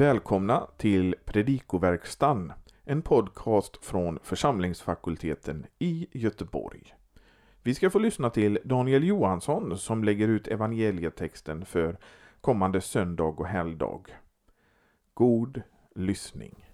Välkomna 0.00 0.66
till 0.76 1.14
Predikoverkstan, 1.24 2.52
en 2.84 3.02
podcast 3.02 3.84
från 3.84 4.18
församlingsfakulteten 4.22 5.66
i 5.78 6.06
Göteborg. 6.12 6.94
Vi 7.62 7.74
ska 7.74 7.90
få 7.90 7.98
lyssna 7.98 8.30
till 8.30 8.58
Daniel 8.64 9.04
Johansson 9.04 9.78
som 9.78 10.04
lägger 10.04 10.28
ut 10.28 10.48
evangelietexten 10.48 11.64
för 11.64 11.98
kommande 12.40 12.80
söndag 12.80 13.24
och 13.40 13.46
helgdag. 13.46 14.02
God 15.14 15.62
lyssning. 15.94 16.66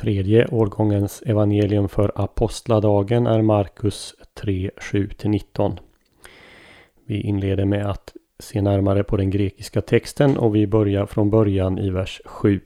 Tredje 0.00 0.48
årgångens 0.48 1.22
evangelium 1.22 1.88
för 1.88 2.12
apostladagen 2.14 3.26
är 3.26 3.42
Markus 3.42 4.14
3, 4.34 4.70
7-19. 4.76 5.78
Vi 7.06 7.20
inleder 7.20 7.64
med 7.64 7.86
att 7.86 8.16
se 8.38 8.62
närmare 8.62 9.04
på 9.04 9.16
den 9.16 9.30
grekiska 9.30 9.80
texten 9.80 10.36
och 10.36 10.54
vi 10.54 10.66
börjar 10.66 11.06
från 11.06 11.30
början 11.30 11.78
i 11.78 11.90
vers 11.90 12.20
7. 12.24 12.60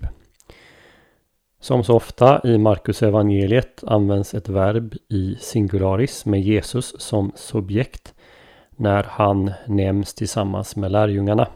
Som 1.60 1.84
så 1.84 1.94
ofta 1.94 2.40
i 2.44 2.58
Markus 2.58 3.02
evangeliet 3.02 3.84
används 3.86 4.34
ett 4.34 4.48
verb 4.48 4.94
i 5.08 5.36
singularis 5.40 6.26
med 6.26 6.40
Jesus 6.40 6.94
som 7.00 7.32
subjekt 7.34 8.14
när 8.76 9.02
han 9.02 9.52
nämns 9.66 10.14
tillsammans 10.14 10.76
med 10.76 10.92
lärjungarna. 10.92 11.48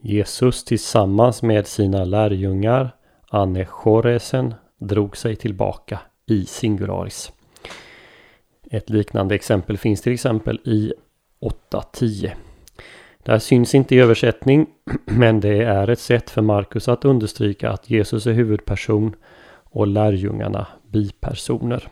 Jesus 0.00 0.64
tillsammans 0.64 1.42
med 1.42 1.66
sina 1.66 2.04
lärjungar 2.04 2.96
Anechoresen 3.30 4.54
drog 4.78 5.16
sig 5.16 5.36
tillbaka 5.36 6.00
i 6.26 6.44
singularis. 6.44 7.32
Ett 8.70 8.90
liknande 8.90 9.34
exempel 9.34 9.78
finns 9.78 10.02
till 10.02 10.12
exempel 10.12 10.60
i 10.64 10.92
8.10. 11.70 12.30
Det 13.22 13.32
här 13.32 13.38
syns 13.38 13.74
inte 13.74 13.94
i 13.94 13.98
översättning 13.98 14.66
men 15.04 15.40
det 15.40 15.62
är 15.62 15.90
ett 15.90 15.98
sätt 16.00 16.30
för 16.30 16.42
Markus 16.42 16.88
att 16.88 17.04
understryka 17.04 17.70
att 17.70 17.90
Jesus 17.90 18.26
är 18.26 18.32
huvudperson 18.32 19.16
och 19.64 19.86
lärjungarna 19.86 20.66
bipersoner. 20.88 21.88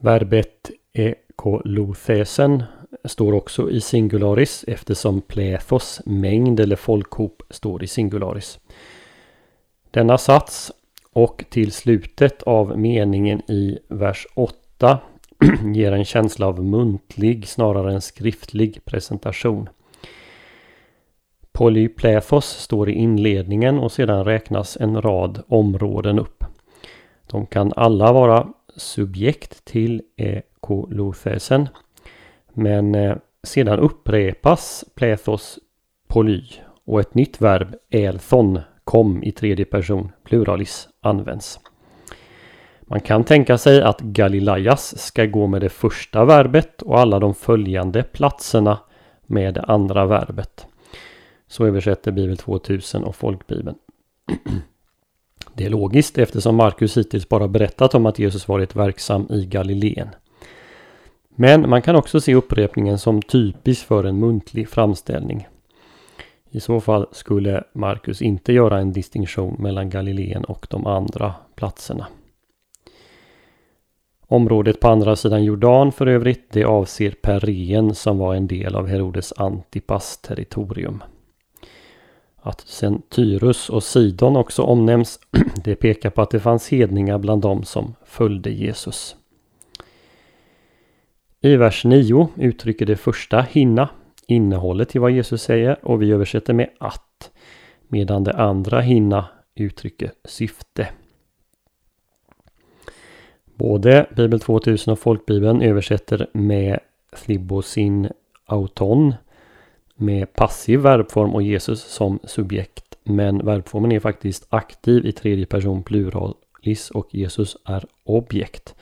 Verbet 0.00 0.70
ekolothesen 0.92 2.62
står 3.04 3.32
också 3.32 3.70
i 3.70 3.80
singularis 3.80 4.64
eftersom 4.68 5.20
plethos, 5.20 6.00
mängd 6.06 6.60
eller 6.60 6.76
folkhop, 6.76 7.42
står 7.50 7.84
i 7.84 7.86
singularis. 7.86 8.58
Denna 9.90 10.18
sats 10.18 10.72
och 11.12 11.44
till 11.50 11.72
slutet 11.72 12.42
av 12.42 12.78
meningen 12.78 13.50
i 13.50 13.78
vers 13.88 14.26
8 14.34 14.98
ger 15.74 15.92
en 15.92 16.04
känsla 16.04 16.46
av 16.46 16.64
muntlig 16.64 17.48
snarare 17.48 17.92
än 17.92 18.00
skriftlig 18.00 18.84
presentation. 18.84 19.68
Polyplethos 21.52 22.46
står 22.46 22.90
i 22.90 22.92
inledningen 22.92 23.78
och 23.78 23.92
sedan 23.92 24.24
räknas 24.24 24.76
en 24.80 25.02
rad 25.02 25.42
områden 25.48 26.18
upp. 26.18 26.44
De 27.26 27.46
kan 27.46 27.72
alla 27.76 28.12
vara 28.12 28.48
subjekt 28.76 29.64
till 29.64 30.02
ekolothesen. 30.16 31.68
Men 32.52 32.94
eh, 32.94 33.16
sedan 33.42 33.78
upprepas 33.78 34.84
plethos 34.94 35.58
poly 36.08 36.42
och 36.84 37.00
ett 37.00 37.14
nytt 37.14 37.40
verb 37.40 37.74
elthon 37.90 38.60
kom 38.84 39.22
i 39.22 39.32
tredje 39.32 39.64
person 39.64 40.12
pluralis 40.24 40.88
används. 41.00 41.60
Man 42.90 43.00
kan 43.00 43.24
tänka 43.24 43.58
sig 43.58 43.82
att 43.82 44.00
Galileas 44.00 44.98
ska 44.98 45.24
gå 45.26 45.46
med 45.46 45.60
det 45.60 45.68
första 45.68 46.24
verbet 46.24 46.82
och 46.82 47.00
alla 47.00 47.18
de 47.18 47.34
följande 47.34 48.02
platserna 48.02 48.78
med 49.26 49.54
det 49.54 49.62
andra 49.62 50.06
verbet. 50.06 50.66
Så 51.48 51.66
översätter 51.66 52.12
Bibel 52.12 52.36
2000 52.36 53.04
och 53.04 53.16
Folkbibeln. 53.16 53.76
Det 55.54 55.64
är 55.64 55.70
logiskt 55.70 56.18
eftersom 56.18 56.56
Markus 56.56 56.96
hittills 56.96 57.28
bara 57.28 57.48
berättat 57.48 57.94
om 57.94 58.06
att 58.06 58.18
Jesus 58.18 58.48
varit 58.48 58.76
verksam 58.76 59.26
i 59.30 59.46
Galileen. 59.46 60.08
Men 61.28 61.70
man 61.70 61.82
kan 61.82 61.96
också 61.96 62.20
se 62.20 62.34
upprepningen 62.34 62.98
som 62.98 63.22
typisk 63.22 63.86
för 63.86 64.04
en 64.04 64.18
muntlig 64.18 64.68
framställning. 64.68 65.48
I 66.50 66.60
så 66.60 66.80
fall 66.80 67.06
skulle 67.12 67.64
Markus 67.72 68.22
inte 68.22 68.52
göra 68.52 68.78
en 68.78 68.92
distinktion 68.92 69.56
mellan 69.58 69.90
Galileen 69.90 70.44
och 70.44 70.66
de 70.70 70.86
andra 70.86 71.34
platserna. 71.54 72.06
Området 74.30 74.80
på 74.80 74.88
andra 74.88 75.16
sidan 75.16 75.44
Jordan 75.44 75.92
för 75.92 76.06
övrigt, 76.06 76.52
det 76.52 76.64
avser 76.64 77.10
Pereen 77.10 77.94
som 77.94 78.18
var 78.18 78.34
en 78.34 78.46
del 78.46 78.76
av 78.76 78.86
Herodes 78.86 79.32
Antipas 79.36 80.18
territorium. 80.18 81.02
Att 82.36 82.60
sen 82.60 83.02
Tyrus 83.08 83.70
och 83.70 83.82
Sidon 83.82 84.36
också 84.36 84.62
omnämns, 84.62 85.20
det 85.64 85.76
pekar 85.76 86.10
på 86.10 86.22
att 86.22 86.30
det 86.30 86.40
fanns 86.40 86.68
hedningar 86.68 87.18
bland 87.18 87.42
dem 87.42 87.64
som 87.64 87.94
följde 88.04 88.50
Jesus. 88.50 89.16
I 91.40 91.56
vers 91.56 91.84
9 91.84 92.28
uttrycker 92.36 92.86
det 92.86 92.96
första 92.96 93.40
hinna 93.40 93.88
innehållet 94.26 94.96
i 94.96 94.98
vad 94.98 95.10
Jesus 95.10 95.42
säger 95.42 95.86
och 95.86 96.02
vi 96.02 96.12
översätter 96.12 96.52
med 96.52 96.68
att. 96.78 97.30
Medan 97.88 98.24
det 98.24 98.32
andra 98.32 98.80
hinna 98.80 99.28
uttrycker 99.54 100.12
syfte. 100.24 100.88
Både 103.58 104.06
Bibel 104.16 104.40
2000 104.40 104.92
och 104.92 104.98
Folkbibeln 104.98 105.62
översätter 105.62 106.26
med 106.32 106.78
flibosin 107.12 108.08
auton 108.46 109.14
med 109.94 110.32
passiv 110.32 110.80
verbform 110.80 111.34
och 111.34 111.42
Jesus 111.42 111.82
som 111.82 112.18
subjekt. 112.24 112.98
Men 113.02 113.46
verbformen 113.46 113.92
är 113.92 114.00
faktiskt 114.00 114.46
aktiv 114.48 115.06
i 115.06 115.12
tredje 115.12 115.46
person 115.46 115.82
pluralis 115.82 116.90
och 116.90 117.14
Jesus 117.14 117.56
är 117.64 117.84
objekt. 118.04 118.74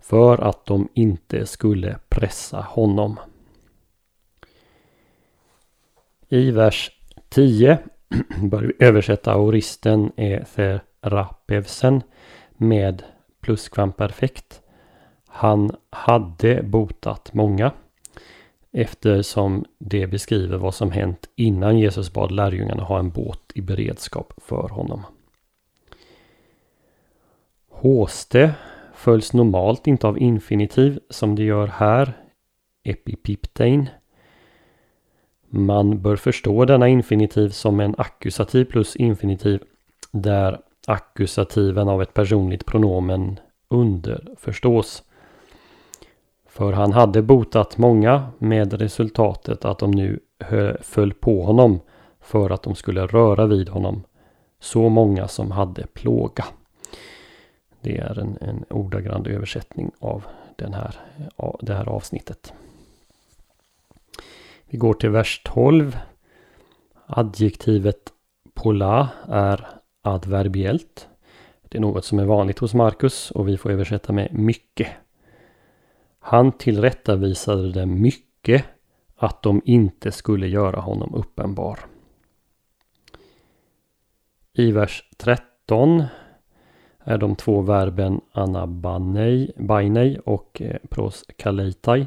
För 0.00 0.38
att 0.38 0.66
de 0.66 0.88
inte 0.94 1.46
skulle 1.46 1.98
pressa 2.08 2.60
honom. 2.60 3.20
I 6.28 6.50
vers 6.50 6.90
10 7.28 7.78
bör 8.42 8.62
vi 8.62 8.86
översätta 8.86 9.32
aoristen 9.32 10.12
Etherapevsen 10.16 12.02
med 12.56 13.02
pluskvamperfekt. 13.44 14.62
Han 15.26 15.70
hade 15.90 16.62
botat 16.62 17.34
många 17.34 17.72
eftersom 18.72 19.64
det 19.78 20.06
beskriver 20.06 20.58
vad 20.58 20.74
som 20.74 20.90
hänt 20.90 21.28
innan 21.36 21.78
Jesus 21.78 22.12
bad 22.12 22.30
lärjungarna 22.30 22.82
ha 22.82 22.98
en 22.98 23.10
båt 23.10 23.52
i 23.54 23.60
beredskap 23.60 24.32
för 24.36 24.68
honom. 24.68 25.02
Håste 27.70 28.54
följs 28.94 29.32
normalt 29.32 29.86
inte 29.86 30.06
av 30.06 30.18
infinitiv 30.18 31.00
som 31.10 31.36
det 31.36 31.42
gör 31.42 31.66
här, 31.66 32.12
epipiptein. 32.84 33.88
Man 35.48 36.02
bör 36.02 36.16
förstå 36.16 36.64
denna 36.64 36.88
infinitiv 36.88 37.48
som 37.48 37.80
en 37.80 37.94
ackusativ 37.98 38.64
plus 38.64 38.96
infinitiv 38.96 39.62
där 40.10 40.60
akkusativen 40.86 41.88
av 41.88 42.02
ett 42.02 42.14
personligt 42.14 42.66
pronomen 42.66 43.40
underförstås. 43.68 45.02
För 46.46 46.72
han 46.72 46.92
hade 46.92 47.22
botat 47.22 47.78
många 47.78 48.28
med 48.38 48.72
resultatet 48.72 49.64
att 49.64 49.78
de 49.78 49.90
nu 49.90 50.20
föll 50.80 51.12
på 51.12 51.42
honom 51.42 51.80
för 52.20 52.50
att 52.50 52.62
de 52.62 52.74
skulle 52.74 53.06
röra 53.06 53.46
vid 53.46 53.68
honom. 53.68 54.02
Så 54.60 54.88
många 54.88 55.28
som 55.28 55.50
hade 55.50 55.86
plåga. 55.86 56.44
Det 57.80 57.98
är 57.98 58.18
en, 58.18 58.38
en 58.40 58.64
ordagrann 58.70 59.26
översättning 59.26 59.90
av 59.98 60.24
den 60.56 60.74
här, 60.74 61.00
av 61.36 61.60
det 61.62 61.74
här 61.74 61.88
avsnittet. 61.88 62.52
Vi 64.66 64.78
går 64.78 64.94
till 64.94 65.10
vers 65.10 65.42
12. 65.44 65.98
Adjektivet 67.06 68.12
pola 68.54 69.08
är 69.28 69.68
adverbiellt. 70.04 71.08
Det 71.62 71.78
är 71.78 71.82
något 71.82 72.04
som 72.04 72.18
är 72.18 72.24
vanligt 72.24 72.58
hos 72.58 72.74
Markus 72.74 73.30
och 73.30 73.48
vi 73.48 73.56
får 73.56 73.70
översätta 73.70 74.12
med 74.12 74.28
mycket. 74.32 74.88
Han 76.18 76.52
tillrättavisade 76.52 77.72
dem 77.72 78.00
mycket 78.02 78.64
att 79.16 79.42
de 79.42 79.62
inte 79.64 80.12
skulle 80.12 80.48
göra 80.48 80.80
honom 80.80 81.14
uppenbar. 81.14 81.78
I 84.52 84.72
vers 84.72 85.08
13 85.16 86.04
är 86.98 87.18
de 87.18 87.36
två 87.36 87.60
verben 87.60 88.20
anabanei 88.32 90.18
och 90.24 90.62
eh, 90.62 90.76
proskaleitai 90.90 92.06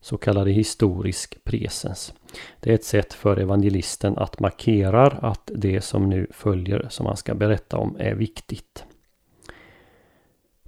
så 0.00 0.16
kallade 0.16 0.50
historisk 0.50 1.44
presens. 1.44 2.14
Det 2.60 2.70
är 2.70 2.74
ett 2.74 2.84
sätt 2.84 3.12
för 3.12 3.36
evangelisten 3.36 4.18
att 4.18 4.40
markera 4.40 5.06
att 5.06 5.50
det 5.54 5.80
som 5.80 6.10
nu 6.10 6.26
följer 6.30 6.86
som 6.90 7.06
han 7.06 7.16
ska 7.16 7.34
berätta 7.34 7.76
om 7.76 7.96
är 7.98 8.14
viktigt. 8.14 8.84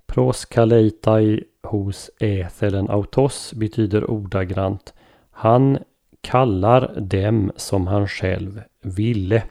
Proskaleitai 0.07 1.45
hos 1.63 2.11
ethelen 2.21 2.91
autos 2.91 3.53
betyder 3.53 4.11
ordagrant 4.11 4.95
Han 5.31 5.79
kallar 6.21 7.01
dem 7.01 7.53
som 7.57 7.87
han 7.87 8.09
själv 8.09 8.63
ville. 8.83 9.43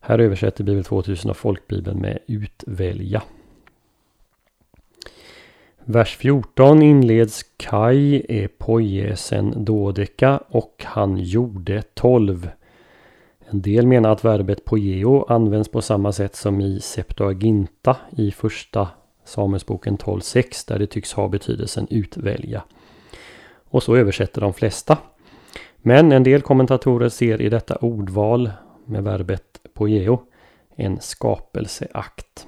Här 0.00 0.18
översätter 0.18 0.64
Bibel 0.64 0.84
2000 0.84 1.30
och 1.30 1.36
Folkbibeln 1.36 2.00
med 2.00 2.18
utvälja. 2.26 3.22
Vers 5.88 6.16
14 6.16 6.82
inleds 6.82 7.42
Kai 7.56 8.22
är 8.28 8.48
pojesen 8.48 9.64
dodeka 9.64 10.40
och 10.48 10.84
han 10.86 11.16
gjorde 11.16 11.82
tolv. 11.82 12.50
En 13.50 13.62
del 13.62 13.86
menar 13.86 14.10
att 14.10 14.24
verbet 14.24 14.64
pojeo 14.64 15.24
används 15.28 15.68
på 15.68 15.82
samma 15.82 16.12
sätt 16.12 16.36
som 16.36 16.60
i 16.60 16.80
Septuaginta 16.80 17.96
i 18.10 18.30
första 18.30 18.88
Samuelsboken 19.24 19.98
12.6 19.98 20.68
där 20.68 20.78
det 20.78 20.86
tycks 20.86 21.12
ha 21.12 21.28
betydelsen 21.28 21.86
utvälja. 21.90 22.62
Och 23.64 23.82
så 23.82 23.96
översätter 23.96 24.40
de 24.40 24.54
flesta. 24.54 24.98
Men 25.76 26.12
en 26.12 26.22
del 26.22 26.42
kommentatorer 26.42 27.08
ser 27.08 27.42
i 27.42 27.48
detta 27.48 27.76
ordval 27.76 28.50
med 28.84 29.04
verbet 29.04 29.60
poieo 29.74 30.22
en 30.76 31.00
skapelseakt. 31.00 32.46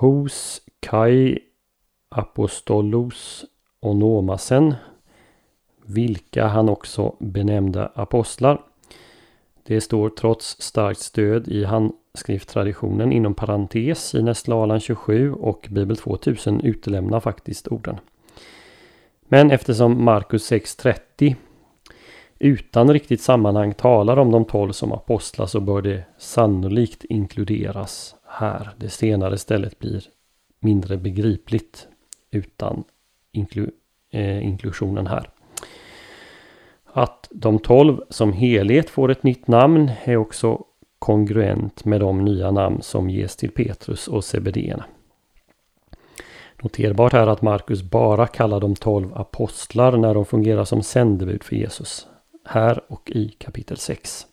Hos 0.00 0.62
Kai 0.80 1.38
Apostolos 2.08 3.44
onomasen 3.80 4.74
vilka 5.86 6.46
han 6.46 6.68
också 6.68 7.16
benämnde 7.18 7.86
apostlar. 7.94 8.60
Det 9.62 9.80
står 9.80 10.08
trots 10.08 10.62
starkt 10.62 11.00
stöd 11.00 11.48
i 11.48 11.64
handskrifttraditionen 11.64 13.12
inom 13.12 13.34
parentes 13.34 14.14
i 14.14 14.22
Nästlalan 14.22 14.80
27 14.80 15.32
och 15.32 15.68
Bibel 15.70 15.96
2000 15.96 16.60
utelämnar 16.60 17.20
faktiskt 17.20 17.68
orden. 17.68 17.96
Men 19.22 19.50
eftersom 19.50 20.04
Markus 20.04 20.52
6.30 20.52 21.34
utan 22.38 22.92
riktigt 22.92 23.20
sammanhang 23.20 23.74
talar 23.74 24.16
om 24.16 24.30
de 24.30 24.44
tolv 24.44 24.72
som 24.72 24.92
apostlar 24.92 25.46
så 25.46 25.60
bör 25.60 25.82
det 25.82 26.04
sannolikt 26.18 27.04
inkluderas 27.04 28.14
här. 28.28 28.70
Det 28.76 28.88
senare 28.88 29.38
stället 29.38 29.78
blir 29.78 30.04
mindre 30.60 30.96
begripligt 30.96 31.88
utan 32.30 32.84
inklu 33.32 33.70
eh, 34.10 34.46
inklusionen 34.46 35.06
här. 35.06 35.30
Att 36.84 37.28
de 37.30 37.58
tolv 37.58 38.00
som 38.08 38.32
helhet 38.32 38.90
får 38.90 39.10
ett 39.10 39.22
nytt 39.22 39.48
namn 39.48 39.90
är 40.04 40.16
också 40.16 40.64
kongruent 40.98 41.84
med 41.84 42.00
de 42.00 42.24
nya 42.24 42.50
namn 42.50 42.82
som 42.82 43.10
ges 43.10 43.36
till 43.36 43.50
Petrus 43.50 44.08
och 44.08 44.24
Sebedéerna. 44.24 44.84
Noterbart 46.62 47.14
är 47.14 47.26
att 47.26 47.42
Markus 47.42 47.82
bara 47.82 48.26
kallar 48.26 48.60
de 48.60 48.74
tolv 48.74 49.14
apostlar 49.14 49.96
när 49.96 50.14
de 50.14 50.24
fungerar 50.24 50.64
som 50.64 50.82
sändebud 50.82 51.42
för 51.42 51.56
Jesus. 51.56 52.06
Här 52.44 52.80
och 52.88 53.10
i 53.10 53.28
kapitel 53.28 53.76
6. 53.76 54.26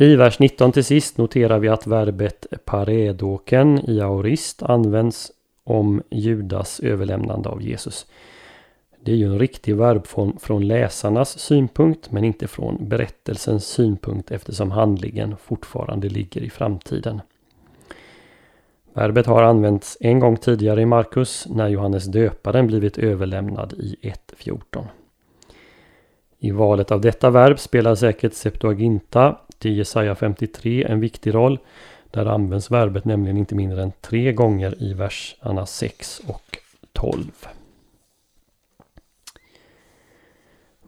I 0.00 0.16
vers 0.16 0.38
19 0.38 0.72
till 0.72 0.84
sist 0.84 1.18
noterar 1.18 1.58
vi 1.58 1.68
att 1.68 1.86
verbet 1.86 2.46
paredoken 2.64 3.90
i 3.90 4.00
aorist 4.00 4.62
används 4.62 5.32
om 5.64 6.02
Judas 6.10 6.80
överlämnande 6.80 7.48
av 7.48 7.62
Jesus. 7.62 8.06
Det 9.00 9.12
är 9.12 9.16
ju 9.16 9.26
en 9.26 9.38
riktig 9.38 9.76
verbform 9.76 10.38
från 10.38 10.68
läsarnas 10.68 11.38
synpunkt 11.38 12.12
men 12.12 12.24
inte 12.24 12.48
från 12.48 12.88
berättelsens 12.88 13.66
synpunkt 13.66 14.30
eftersom 14.30 14.70
handlingen 14.70 15.36
fortfarande 15.36 16.08
ligger 16.08 16.40
i 16.40 16.50
framtiden. 16.50 17.20
Verbet 18.94 19.26
har 19.26 19.42
använts 19.42 19.96
en 20.00 20.20
gång 20.20 20.36
tidigare 20.36 20.82
i 20.82 20.86
Markus 20.86 21.46
när 21.50 21.68
Johannes 21.68 22.04
döparen 22.04 22.66
blivit 22.66 22.98
överlämnad 22.98 23.72
i 23.72 23.96
1.14. 24.02 24.84
I 26.38 26.50
valet 26.50 26.90
av 26.90 27.00
detta 27.00 27.30
verb 27.30 27.58
spelar 27.58 27.94
säkert 27.94 28.34
Septuaginta 28.34 29.36
till 29.60 29.78
Jesaja 29.78 30.14
53 30.14 30.84
en 30.84 31.00
viktig 31.00 31.34
roll. 31.34 31.58
Där 32.10 32.26
används 32.26 32.70
verbet 32.70 33.04
nämligen 33.04 33.36
inte 33.36 33.54
mindre 33.54 33.82
än 33.82 33.92
tre 34.00 34.32
gånger 34.32 34.82
i 34.82 34.94
verserna 34.94 35.66
6 35.66 36.20
och 36.26 36.58
12. 36.92 37.46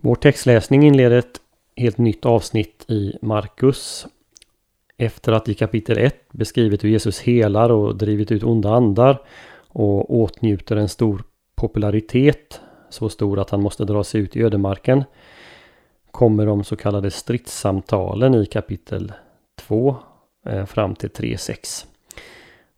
Vår 0.00 0.14
textläsning 0.14 0.82
inleder 0.82 1.16
ett 1.16 1.40
helt 1.76 1.98
nytt 1.98 2.26
avsnitt 2.26 2.84
i 2.88 3.18
Markus. 3.22 4.06
Efter 4.96 5.32
att 5.32 5.48
i 5.48 5.54
kapitel 5.54 5.98
1 5.98 6.32
beskrivit 6.32 6.84
hur 6.84 6.88
Jesus 6.88 7.20
helar 7.20 7.70
och 7.70 7.96
drivit 7.96 8.32
ut 8.32 8.42
onda 8.42 8.74
andar 8.74 9.22
och 9.68 10.14
åtnjuter 10.14 10.76
en 10.76 10.88
stor 10.88 11.24
popularitet, 11.54 12.60
så 12.90 13.08
stor 13.08 13.38
att 13.38 13.50
han 13.50 13.62
måste 13.62 13.84
dra 13.84 14.04
sig 14.04 14.20
ut 14.20 14.36
i 14.36 14.42
ödemarken, 14.42 15.04
kommer 16.12 16.46
de 16.46 16.64
så 16.64 16.76
kallade 16.76 17.10
stridssamtalen 17.10 18.34
i 18.34 18.46
kapitel 18.46 19.12
2 19.60 19.96
eh, 20.46 20.64
fram 20.64 20.94
till 20.94 21.10
3.6. 21.10 21.86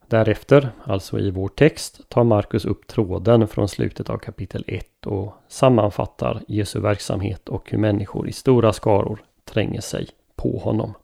Därefter, 0.07 0.71
alltså 0.85 1.19
i 1.19 1.31
vår 1.31 1.49
text, 1.49 2.01
tar 2.09 2.25
Markus 2.25 2.65
upp 2.65 2.87
tråden 2.87 3.49
från 3.49 3.69
slutet 3.69 4.11
av 4.11 4.19
kapitel 4.19 4.65
1 4.67 5.07
och 5.07 5.35
sammanfattar 5.49 6.43
Jesu 6.49 6.81
verksamhet 6.81 7.49
och 7.49 7.71
hur 7.71 7.79
människor 7.79 8.29
i 8.29 8.33
stora 8.33 8.73
skaror 8.73 9.23
tränger 9.45 9.81
sig 9.81 10.09
på 10.37 10.59
honom. 10.59 10.95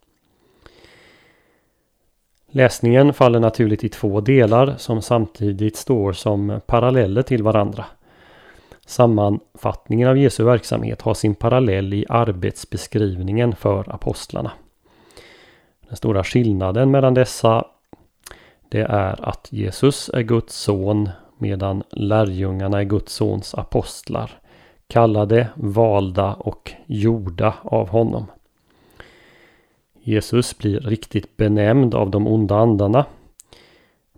Läsningen 2.52 3.14
faller 3.14 3.40
naturligt 3.40 3.84
i 3.84 3.88
två 3.88 4.20
delar 4.20 4.74
som 4.78 5.02
samtidigt 5.02 5.76
står 5.76 6.12
som 6.12 6.60
paralleller 6.66 7.22
till 7.22 7.42
varandra. 7.42 7.84
Sammanfattningen 8.86 10.08
av 10.08 10.18
Jesu 10.18 10.44
verksamhet 10.44 11.02
har 11.02 11.14
sin 11.14 11.34
parallell 11.34 11.94
i 11.94 12.06
arbetsbeskrivningen 12.08 13.56
för 13.56 13.94
apostlarna. 13.94 14.52
Den 15.88 15.96
stora 15.96 16.24
skillnaden 16.24 16.90
mellan 16.90 17.14
dessa 17.14 17.64
det 18.68 18.80
är 18.80 19.28
att 19.28 19.48
Jesus 19.50 20.10
är 20.14 20.22
Guds 20.22 20.54
son 20.54 21.08
medan 21.38 21.82
lärjungarna 21.90 22.80
är 22.80 22.84
Guds 22.84 23.12
sons 23.12 23.54
apostlar. 23.54 24.30
Kallade, 24.86 25.48
valda 25.54 26.34
och 26.34 26.72
gjorda 26.86 27.54
av 27.62 27.88
honom. 27.88 28.26
Jesus 30.02 30.58
blir 30.58 30.80
riktigt 30.80 31.36
benämnd 31.36 31.94
av 31.94 32.10
de 32.10 32.26
onda 32.26 32.56
andarna. 32.56 33.04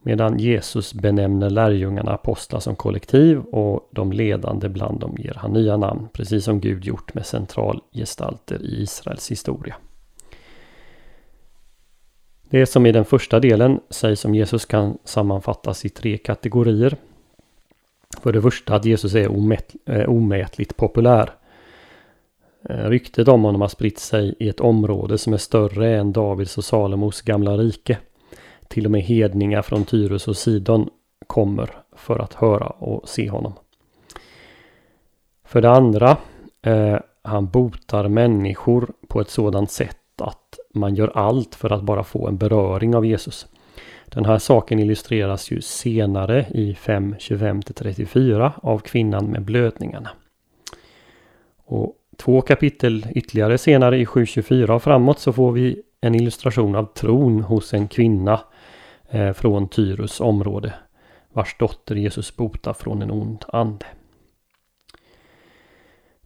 Medan 0.03 0.39
Jesus 0.39 0.95
benämner 0.95 1.51
lärjungarna 1.51 2.13
apostlar 2.13 2.61
som 2.61 2.77
kollektiv 2.77 3.39
och 3.39 3.89
de 3.91 4.13
ledande 4.13 4.69
bland 4.69 5.01
dem 5.01 5.17
ger 5.19 5.35
han 5.35 5.53
nya 5.53 5.77
namn. 5.77 6.09
Precis 6.13 6.45
som 6.45 6.61
Gud 6.61 6.85
gjort 6.85 7.15
med 7.15 7.27
centralgestalter 7.27 8.63
i 8.63 8.83
Israels 8.83 9.31
historia. 9.31 9.75
Det 12.51 12.67
som 12.67 12.87
i 12.87 12.93
den 12.93 13.05
första 13.05 13.41
delen 13.41 13.81
sägs 13.91 14.25
om 14.25 14.35
Jesus 14.35 14.65
kan 14.65 14.99
sammanfattas 15.05 15.85
i 15.85 15.89
tre 15.89 16.19
kategorier. 16.19 16.97
För 18.23 18.33
det 18.33 18.43
första 18.43 18.75
att 18.75 18.85
Jesus 18.85 19.15
är 19.15 19.29
omät, 19.29 19.75
eh, 19.87 20.09
omätligt 20.09 20.77
populär. 20.77 21.31
Eh, 22.69 22.89
ryktet 22.89 23.29
om 23.29 23.43
honom 23.43 23.61
har 23.61 23.69
spritt 23.69 23.99
sig 23.99 24.35
i 24.39 24.49
ett 24.49 24.61
område 24.61 25.19
som 25.19 25.33
är 25.33 25.37
större 25.37 25.97
än 25.97 26.13
Davids 26.13 26.59
och 26.59 26.65
Salomos 26.65 27.21
gamla 27.21 27.57
rike. 27.57 27.99
Till 28.73 28.85
och 28.85 28.91
med 28.91 29.02
hedningar 29.02 29.62
från 29.62 29.85
Tyrus 29.85 30.29
och 30.29 30.37
Sidon 30.37 30.91
kommer 31.26 31.71
för 31.97 32.19
att 32.19 32.35
höra 32.35 32.67
och 32.67 33.09
se 33.09 33.31
honom. 33.31 33.52
För 35.45 35.61
det 35.61 35.71
andra, 35.71 36.17
eh, 36.62 36.97
han 37.23 37.47
botar 37.47 38.09
människor 38.09 38.93
på 39.09 39.21
ett 39.21 39.31
sådant 39.31 39.71
sätt 39.71 40.21
att 40.23 40.59
man 40.75 40.95
gör 40.95 41.12
allt 41.14 41.55
för 41.55 41.73
att 41.73 41.83
bara 41.83 42.05
få 42.05 42.29
en 42.29 42.37
beröring 42.37 42.95
av 42.95 43.07
Jesus. 43.07 43.47
Den 44.07 44.25
här 44.25 44.38
saken 44.38 44.79
illustreras 44.79 45.50
ju 45.50 45.61
senare 45.61 46.47
i 46.50 46.73
5.25-34 46.73 48.52
av 48.62 48.79
kvinnan 48.79 49.26
med 49.26 49.43
blödningarna. 49.43 50.11
Och 51.64 51.95
två 52.17 52.41
kapitel 52.41 53.07
ytterligare 53.14 53.59
senare 53.59 53.99
i 53.99 54.05
7.24 54.05 54.71
och 54.71 54.83
framåt 54.83 55.19
så 55.19 55.33
får 55.33 55.52
vi 55.52 55.83
en 56.00 56.14
illustration 56.14 56.75
av 56.76 56.85
tron 56.85 57.41
hos 57.41 57.75
en 57.75 57.88
kvinna 57.88 58.41
Eh, 59.14 59.33
från 59.33 59.69
Tyrus 59.69 60.21
område 60.21 60.75
vars 61.33 61.57
dotter 61.59 61.95
Jesus 61.95 62.37
botar 62.37 62.73
från 62.73 63.02
en 63.02 63.11
ond 63.11 63.45
ande. 63.49 63.87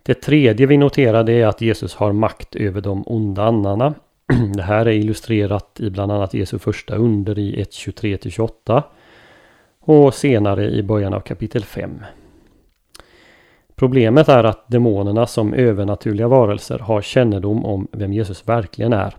Det 0.03 0.15
tredje 0.15 0.67
vi 0.67 0.77
noterade 0.77 1.33
är 1.33 1.47
att 1.47 1.61
Jesus 1.61 1.95
har 1.95 2.13
makt 2.13 2.57
över 2.57 2.81
de 2.81 3.03
onda 3.07 3.43
andarna. 3.43 3.95
Det 4.55 4.63
här 4.63 4.87
är 4.87 4.93
illustrerat 4.93 5.81
i 5.81 5.91
bland 5.91 6.13
annat 6.13 6.35
Jesu 6.35 6.59
första 6.59 6.97
under 6.97 7.39
i 7.39 7.63
1.23-28 7.63 8.83
och 9.81 10.15
senare 10.15 10.71
i 10.71 10.83
början 10.83 11.15
av 11.15 11.21
kapitel 11.21 11.65
5. 11.65 12.01
Problemet 13.75 14.29
är 14.29 14.45
att 14.45 14.69
demonerna 14.69 15.27
som 15.27 15.55
övernaturliga 15.55 16.29
varelser 16.29 16.79
har 16.79 17.03
kännedom 17.03 17.65
om 17.65 17.89
vem 17.93 18.13
Jesus 18.13 18.49
verkligen 18.49 18.93
är. 18.93 19.17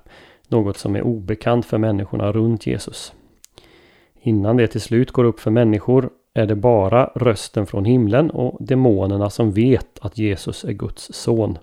Något 0.48 0.78
som 0.78 0.96
är 0.96 1.02
obekant 1.02 1.66
för 1.66 1.78
människorna 1.78 2.32
runt 2.32 2.68
Jesus. 2.68 3.14
Innan 4.28 4.58
det 4.58 4.68
till 4.68 4.82
slut 4.82 5.12
går 5.12 5.24
upp 5.24 5.40
för 5.40 5.52
människor 5.52 6.10
är 6.34 6.46
det 6.46 6.56
bara 6.56 7.12
rösten 7.16 7.66
från 7.66 7.86
himlen 7.86 8.30
och 8.32 8.58
demonerna 8.60 9.30
som 9.30 9.52
vet 9.52 10.00
att 10.02 10.18
Jesus 10.18 10.64
är 10.64 10.72
Guds 10.72 11.14
son. 11.14 11.58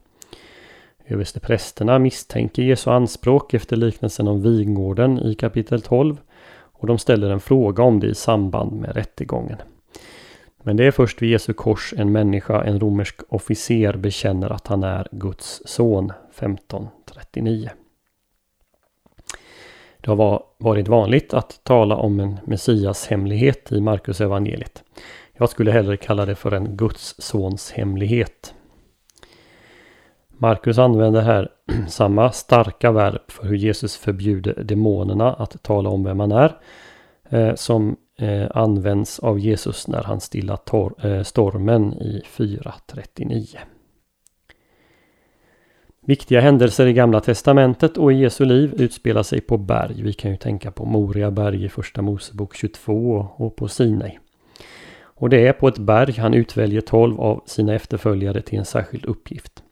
Översteprästerna 1.06 1.98
misstänker 1.98 2.62
Jesu 2.62 2.90
anspråk 2.90 3.54
efter 3.54 3.76
liknelsen 3.76 4.28
om 4.28 4.42
vingården 4.42 5.18
i 5.18 5.34
kapitel 5.34 5.80
12 5.80 6.16
och 6.56 6.86
de 6.86 6.98
ställer 6.98 7.30
en 7.30 7.40
fråga 7.40 7.82
om 7.82 8.00
det 8.00 8.06
i 8.06 8.14
samband 8.14 8.72
med 8.80 8.96
rättegången. 8.96 9.58
Men 10.62 10.76
det 10.76 10.84
är 10.86 10.90
först 10.90 11.22
vid 11.22 11.30
Jesu 11.30 11.52
kors 11.52 11.94
en 11.96 12.12
människa, 12.12 12.64
en 12.64 12.80
romersk 12.80 13.20
officer, 13.28 13.96
bekänner 13.96 14.50
att 14.50 14.66
han 14.66 14.82
är 14.82 15.08
Guds 15.12 15.62
son 15.64 16.12
1539. 16.30 17.70
Det 20.04 20.10
har 20.10 20.42
varit 20.58 20.88
vanligt 20.88 21.34
att 21.34 21.60
tala 21.62 21.96
om 21.96 22.20
en 22.20 22.38
Messias 22.44 23.06
hemlighet 23.06 23.72
i 23.72 23.80
Markus 23.80 24.20
evangeliet. 24.20 24.84
Jag 25.32 25.48
skulle 25.50 25.70
hellre 25.70 25.96
kalla 25.96 26.26
det 26.26 26.34
för 26.34 26.52
en 26.52 26.76
Guds 26.76 27.14
sons 27.18 27.72
hemlighet. 27.72 28.54
Markus 30.28 30.78
använder 30.78 31.20
här 31.20 31.48
samma 31.88 32.32
starka 32.32 32.92
verb 32.92 33.20
för 33.28 33.46
hur 33.46 33.56
Jesus 33.56 33.96
förbjuder 33.96 34.64
demonerna 34.64 35.32
att 35.32 35.62
tala 35.62 35.90
om 35.90 36.04
vem 36.04 36.20
han 36.20 36.32
är. 36.32 36.56
Eh, 37.28 37.54
som 37.54 37.96
eh, 38.18 38.46
används 38.54 39.18
av 39.18 39.38
Jesus 39.38 39.88
när 39.88 40.02
han 40.02 40.20
stillar 40.20 40.58
eh, 41.06 41.22
stormen 41.22 41.94
i 41.94 42.22
4.39. 42.36 43.56
Viktiga 46.06 46.40
händelser 46.40 46.86
i 46.86 46.92
Gamla 46.92 47.20
Testamentet 47.20 47.96
och 47.96 48.12
i 48.12 48.16
Jesu 48.16 48.44
liv 48.44 48.74
utspelar 48.76 49.22
sig 49.22 49.40
på 49.40 49.56
berg. 49.56 50.02
Vi 50.02 50.12
kan 50.12 50.30
ju 50.30 50.36
tänka 50.36 50.70
på 50.70 50.84
Moria 50.84 51.30
berg 51.30 51.64
i 51.64 51.68
Första 51.68 52.02
Mosebok 52.02 52.54
22 52.54 53.28
och 53.36 53.56
på 53.56 53.68
Sinai. 53.68 54.18
Och 55.02 55.30
det 55.30 55.46
är 55.46 55.52
på 55.52 55.68
ett 55.68 55.78
berg 55.78 56.12
han 56.18 56.34
utväljer 56.34 56.80
tolv 56.80 57.20
av 57.20 57.42
sina 57.46 57.74
efterföljare 57.74 58.40
till 58.40 58.58
en 58.58 58.64
särskild 58.64 59.04
uppgift. 59.04 59.62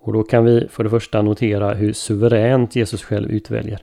Och 0.00 0.12
då 0.12 0.22
kan 0.22 0.44
vi 0.44 0.68
för 0.70 0.84
det 0.84 0.90
första 0.90 1.22
notera 1.22 1.74
hur 1.74 1.92
suveränt 1.92 2.76
Jesus 2.76 3.02
själv 3.02 3.30
utväljer. 3.30 3.80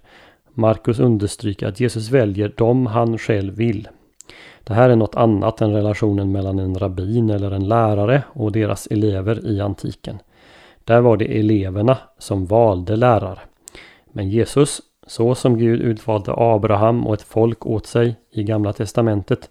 Markus 0.53 0.99
understryker 0.99 1.67
att 1.67 1.79
Jesus 1.79 2.09
väljer 2.09 2.53
dem 2.57 2.85
han 2.85 3.17
själv 3.17 3.55
vill. 3.55 3.87
Det 4.63 4.73
här 4.73 4.89
är 4.89 4.95
något 4.95 5.15
annat 5.15 5.61
än 5.61 5.73
relationen 5.73 6.31
mellan 6.31 6.59
en 6.59 6.75
rabbin 6.75 7.29
eller 7.29 7.51
en 7.51 7.67
lärare 7.67 8.23
och 8.27 8.51
deras 8.51 8.87
elever 8.87 9.47
i 9.47 9.61
antiken. 9.61 10.19
Där 10.89 11.01
var 11.01 11.17
det 11.17 11.39
eleverna 11.39 11.98
som 12.17 12.46
valde 12.46 12.96
lärare. 12.96 13.39
Men 14.12 14.29
Jesus, 14.29 14.81
så 15.08 15.36
som 15.36 15.58
Gud 15.58 15.81
utvalde 15.81 16.34
Abraham 16.38 17.08
och 17.08 17.13
ett 17.13 17.22
folk 17.22 17.65
åt 17.65 17.86
sig 17.86 18.15
i 18.31 18.43
Gamla 18.43 18.74
Testamentet, 18.74 19.50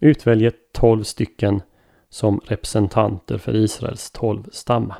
utväljer 0.00 0.52
tolv 0.72 1.02
stycken 1.02 1.62
som 2.10 2.40
representanter 2.44 3.38
för 3.38 3.56
Israels 3.56 4.10
tolv 4.10 4.44
stammar. 4.52 4.96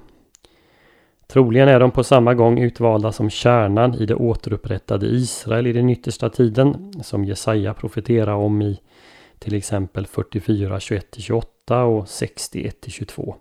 Troligen 1.26 1.69
är 1.69 1.81
de 1.81 1.90
på 1.90 2.04
samma 2.04 2.35
gång 2.35 2.59
utvalda 2.59 3.12
som 3.12 3.31
kärnan 3.31 3.95
i 3.95 4.07
det 4.07 4.14
återupprättade 4.14 5.07
Israel 5.07 5.66
i 5.66 5.73
den 5.73 5.90
yttersta 5.90 6.31
tiden, 6.31 6.93
som 7.02 7.25
Jesaja 7.25 7.75
profeterar 7.75 8.35
om 8.35 8.62
i 8.62 8.81
till 9.38 9.54
exempel 9.54 10.07
44, 10.07 10.78
21-28 10.78 11.83
och 11.83 12.09
61 12.09 12.76
22. 12.88 13.37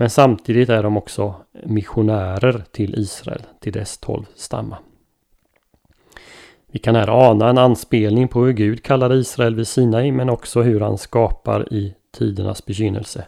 Men 0.00 0.10
samtidigt 0.10 0.68
är 0.68 0.82
de 0.82 0.96
också 0.96 1.34
missionärer 1.64 2.64
till 2.72 2.94
Israel, 2.98 3.42
till 3.60 3.72
dess 3.72 3.98
tolv 3.98 4.24
stammar. 4.34 4.78
Vi 6.66 6.78
kan 6.78 6.94
här 6.94 7.30
ana 7.30 7.48
en 7.48 7.58
anspelning 7.58 8.28
på 8.28 8.44
hur 8.44 8.52
Gud 8.52 8.82
kallade 8.82 9.14
Israel 9.14 9.54
vid 9.54 9.68
Sinai 9.68 10.12
men 10.12 10.30
också 10.30 10.62
hur 10.62 10.80
han 10.80 10.98
skapar 10.98 11.72
i 11.72 11.94
tidernas 12.10 12.66
begynnelse. 12.66 13.26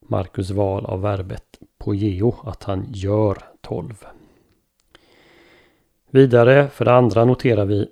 Markus 0.00 0.50
val 0.50 0.86
av 0.86 1.00
verbet 1.00 1.58
pogeo, 1.78 2.34
att 2.44 2.64
han 2.64 2.86
gör 2.88 3.38
tolv. 3.60 4.04
Vidare, 6.10 6.68
för 6.68 6.84
det 6.84 6.94
andra 6.94 7.24
noterar 7.24 7.64
vi 7.64 7.88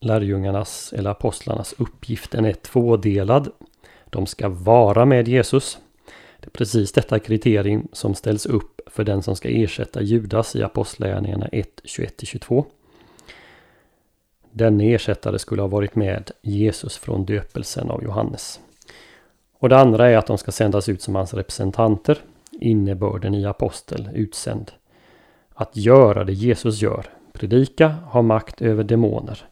lärjungarnas 0.00 0.92
eller 0.92 1.10
apostlarnas 1.10 1.74
uppgift. 1.78 2.30
Den 2.30 2.44
är 2.44 2.52
tvådelad. 2.52 3.50
De 4.10 4.26
ska 4.26 4.48
vara 4.48 5.04
med 5.04 5.28
Jesus. 5.28 5.78
Precis 6.52 6.92
detta 6.92 7.18
kriterium 7.18 7.88
som 7.92 8.14
ställs 8.14 8.46
upp 8.46 8.80
för 8.86 9.04
den 9.04 9.22
som 9.22 9.36
ska 9.36 9.48
ersätta 9.48 10.02
Judas 10.02 10.56
i 10.56 10.62
Apostlagärningarna 10.62 11.46
1, 11.46 11.68
21-22. 11.84 12.64
Denne 14.50 14.94
ersättare 14.94 15.38
skulle 15.38 15.62
ha 15.62 15.68
varit 15.68 15.94
med 15.94 16.30
Jesus 16.42 16.96
från 16.96 17.24
döpelsen 17.24 17.90
av 17.90 18.04
Johannes. 18.04 18.60
Och 19.58 19.68
det 19.68 19.78
andra 19.78 20.10
är 20.10 20.16
att 20.16 20.26
de 20.26 20.38
ska 20.38 20.52
sändas 20.52 20.88
ut 20.88 21.02
som 21.02 21.14
hans 21.14 21.34
representanter. 21.34 22.18
Innebörden 22.60 23.34
i 23.34 23.46
apostel, 23.46 24.08
utsänd. 24.14 24.72
Att 25.54 25.76
göra 25.76 26.24
det 26.24 26.32
Jesus 26.32 26.82
gör. 26.82 27.06
Predika, 27.32 27.88
ha 27.88 28.22
makt 28.22 28.62
över 28.62 28.84
demoner. 28.84 29.44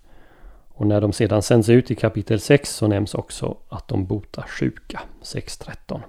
Och 0.68 0.86
när 0.86 1.00
de 1.00 1.12
sedan 1.12 1.42
sänds 1.42 1.68
ut 1.68 1.90
i 1.90 1.94
kapitel 1.94 2.40
6 2.40 2.74
så 2.74 2.86
nämns 2.86 3.14
också 3.14 3.56
att 3.68 3.88
de 3.88 4.06
botar 4.06 4.42
sjuka. 4.42 5.00
6.13. 5.22 6.00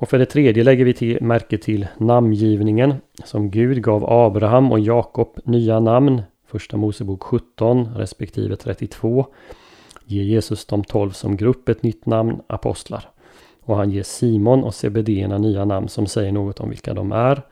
Och 0.00 0.08
för 0.08 0.18
det 0.18 0.26
tredje 0.26 0.64
lägger 0.64 0.84
vi 0.84 0.94
till, 0.94 1.18
märke 1.22 1.58
till 1.58 1.86
namngivningen 1.96 2.94
som 3.24 3.50
Gud 3.50 3.82
gav 3.82 4.04
Abraham 4.10 4.72
och 4.72 4.80
Jakob 4.80 5.38
nya 5.44 5.80
namn. 5.80 6.22
Första 6.46 6.76
Mosebok 6.76 7.22
17 7.22 7.94
respektive 7.96 8.56
32 8.56 9.26
ger 10.04 10.22
Jesus 10.22 10.66
de 10.66 10.84
tolv 10.84 11.10
som 11.10 11.36
grupp 11.36 11.68
ett 11.68 11.82
nytt 11.82 12.06
namn, 12.06 12.40
apostlar. 12.46 13.10
Och 13.60 13.76
han 13.76 13.90
ger 13.90 14.02
Simon 14.02 14.64
och 14.64 14.74
Sebedéerna 14.74 15.38
nya 15.38 15.64
namn 15.64 15.88
som 15.88 16.06
säger 16.06 16.32
något 16.32 16.60
om 16.60 16.68
vilka 16.68 16.94
de 16.94 17.12
är 17.12 17.42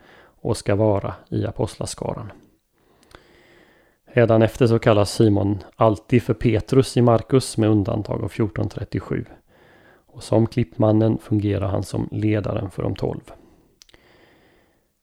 och 0.40 0.56
ska 0.56 0.74
vara 0.74 1.14
i 1.28 1.46
apostlaskaran. 1.46 2.32
efter 4.42 4.66
så 4.66 4.78
kallas 4.78 5.12
Simon 5.12 5.58
alltid 5.76 6.22
för 6.22 6.34
Petrus 6.34 6.96
i 6.96 7.02
Markus 7.02 7.56
med 7.56 7.70
undantag 7.70 8.24
av 8.24 8.30
1437. 8.30 9.24
Och 10.16 10.22
som 10.22 10.46
klippmannen 10.46 11.18
fungerar 11.18 11.68
han 11.68 11.82
som 11.82 12.08
ledaren 12.12 12.70
för 12.70 12.82
de 12.82 12.94
tolv. 12.94 13.20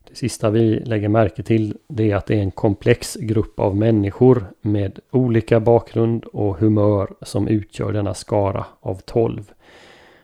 Det 0.10 0.16
sista 0.16 0.50
vi 0.50 0.80
lägger 0.80 1.10
märke 1.10 1.44
till 1.44 1.78
det 1.88 2.12
är 2.12 2.16
att 2.16 2.26
det 2.26 2.36
är 2.36 2.42
en 2.42 2.52
komplex 2.52 3.16
grupp 3.16 3.60
av 3.60 3.76
människor 3.76 4.46
med 4.62 5.00
olika 5.12 5.60
bakgrund 5.60 6.26
och 6.26 6.58
humör 6.58 7.14
som 7.22 7.48
utgör 7.48 7.94
denna 7.94 8.14
skara 8.14 8.66
av 8.80 8.96
tolv. 8.96 9.52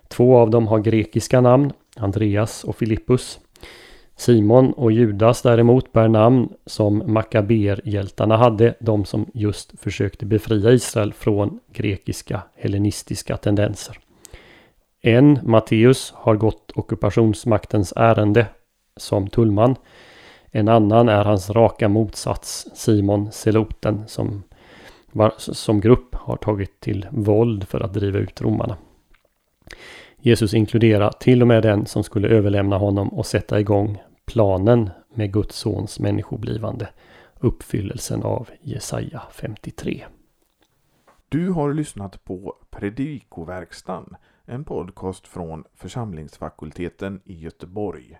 Två 0.08 0.38
av 0.38 0.50
dem 0.50 0.68
har 0.68 0.80
grekiska 0.80 1.42
namn, 1.42 1.74
Andreas 1.96 2.64
och 2.64 2.76
Filippus. 2.76 3.40
Simon 4.16 4.74
och 4.74 4.92
Judas 4.92 5.42
däremot 5.42 5.92
bär 5.94 6.08
namn 6.08 6.50
som 6.66 7.04
Makaber-hjältarna 7.14 8.38
hade, 8.38 8.76
de 8.80 9.06
som 9.06 9.26
just 9.34 9.80
försökte 9.80 10.26
befria 10.26 10.72
Israel 10.72 11.14
från 11.14 11.60
grekiska 11.74 12.42
hellenistiska 12.56 13.38
tendenser. 13.38 14.00
En, 15.02 15.40
Matteus, 15.44 16.14
har 16.16 16.36
gått 16.36 16.72
ockupationsmaktens 16.76 17.94
ärende 17.96 18.48
som 18.98 19.28
tullman. 19.28 19.76
En 20.52 20.68
annan 20.68 21.10
är 21.10 21.24
hans 21.24 21.50
raka 21.50 21.90
motsats 21.90 22.68
Simon 22.74 23.32
Seloten 23.32 24.08
som 24.08 24.44
som 25.38 25.82
grupp 25.82 26.16
har 26.16 26.38
tagit 26.38 26.80
till 26.80 27.08
våld 27.12 27.68
för 27.68 27.80
att 27.80 27.94
driva 27.94 28.20
ut 28.20 28.42
romarna. 28.42 28.78
Jesus 30.18 30.54
inkluderar 30.54 31.12
till 31.12 31.42
och 31.42 31.48
med 31.48 31.64
den 31.64 31.86
som 31.86 32.04
skulle 32.04 32.28
överlämna 32.28 32.78
honom 32.78 33.08
och 33.08 33.26
sätta 33.26 33.60
igång 33.60 34.02
planen 34.26 34.90
med 35.14 35.34
Guds 35.34 35.56
sons 35.56 36.00
människoblivande. 36.00 36.90
Uppfyllelsen 37.40 38.24
av 38.24 38.50
Jesaja 38.62 39.22
53. 39.32 40.06
Du 41.30 41.50
har 41.50 41.74
lyssnat 41.74 42.24
på 42.24 42.56
Predikoverkstan, 42.70 44.16
en 44.50 44.64
podcast 44.64 45.28
från 45.28 45.64
församlingsfakulteten 45.74 47.22
i 47.26 47.34
Göteborg. 47.34 48.20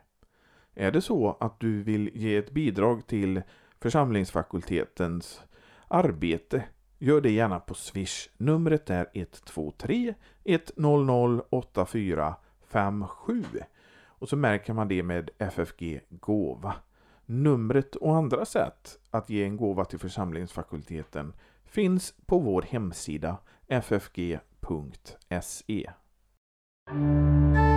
Är 0.76 0.92
det 0.92 1.02
så 1.02 1.38
att 1.40 1.60
du 1.60 1.84
vill 1.84 2.12
ge 2.14 2.38
ett 2.38 2.52
bidrag 2.52 3.08
till 3.08 3.42
församlingsfakultetens 3.80 5.42
arbete 5.88 6.64
Gör 7.02 7.22
det 7.22 7.32
gärna 7.32 7.60
på 7.60 7.74
Swish. 7.74 8.30
Numret 8.38 8.90
är 8.90 9.08
123 9.14 10.14
100 10.44 11.44
8457 11.50 13.44
och 14.06 14.30
så 14.30 14.36
märker 14.36 14.74
man 14.74 14.88
det 14.88 15.04
med 15.04 15.30
FFG 15.38 16.02
Gåva. 16.10 16.76
Numret 17.26 17.96
och 17.96 18.16
andra 18.16 18.46
sätt 18.46 19.00
att 19.12 19.30
ge 19.30 19.44
en 19.44 19.58
gåva 19.58 19.86
till 19.86 20.00
församlingsfakulteten 20.00 21.34
finns 21.66 22.14
på 22.26 22.40
vår 22.40 22.62
hemsida 22.62 23.38
ffg.se. 23.68 24.30
Música 26.92 27.69